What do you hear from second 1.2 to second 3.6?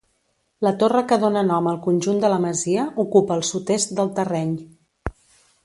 dóna nom al conjunt de la masia ocupa el